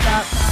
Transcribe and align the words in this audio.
stop. 0.00 0.49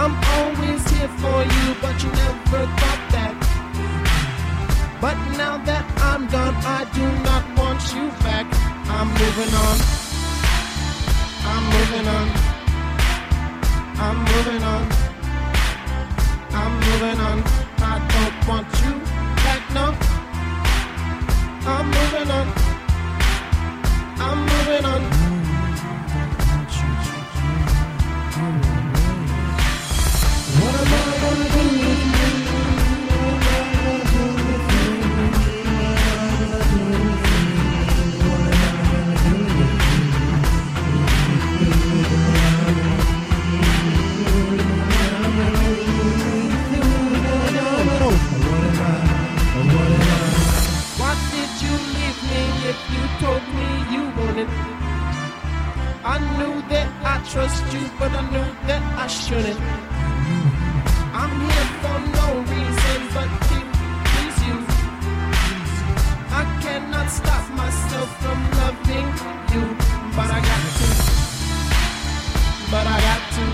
I'm 0.00 0.14
always 0.36 0.88
here 0.92 1.08
for 1.22 1.42
you, 1.42 1.66
but 1.82 2.00
you 2.04 2.10
never 2.12 2.62
thought 2.78 3.02
that. 3.14 3.34
But 5.00 5.16
now 5.36 5.58
that 5.68 5.84
I'm 5.98 6.28
gone, 6.28 6.54
I 6.78 6.86
do 6.94 7.06
not 7.26 7.44
want 7.58 7.82
you 7.94 8.06
back. 8.22 8.46
I'm 8.96 9.08
moving 9.20 9.52
on. 9.66 9.76
I'm 11.50 11.64
moving 11.74 12.06
on. 12.16 12.26
I'm 14.06 14.18
moving 14.30 14.62
on. 14.74 14.84
I'm 16.60 16.72
moving 16.86 17.18
on. 17.28 17.38
I 17.82 17.94
don't 18.14 18.48
want 18.48 18.77
I 54.46 56.18
knew 56.38 56.62
that 56.68 56.86
I 57.02 57.18
trust 57.26 57.64
you, 57.74 57.82
but 57.98 58.12
I 58.12 58.22
knew 58.30 58.46
that 58.68 58.82
I 58.94 59.06
shouldn't. 59.08 59.58
I'm 61.10 61.32
here 61.42 61.68
for 61.82 61.98
no 62.18 62.26
reason 62.46 63.00
but 63.14 63.30
to 63.50 63.58
please 64.06 64.38
you. 64.46 64.58
I 66.30 66.44
cannot 66.62 67.10
stop 67.10 67.50
myself 67.50 68.08
from 68.22 68.38
loving 68.62 69.10
you, 69.52 69.64
but 70.14 70.30
I 70.30 70.38
got 70.38 70.64
to. 70.78 70.88
But 72.70 72.86
I 72.86 72.98
got 73.08 73.22
to. 73.34 73.44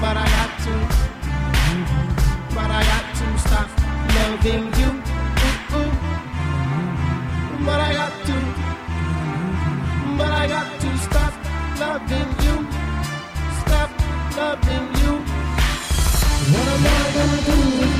But 0.00 0.16
I 0.22 0.26
got 0.38 0.52
to. 0.66 0.74
But 2.54 2.70
I 2.70 2.82
got 2.92 3.06
to 3.18 3.26
stop 3.38 3.70
loving 4.14 4.66
you. 4.78 4.79
do 17.20 17.99